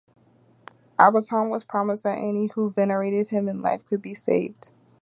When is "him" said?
3.27-3.47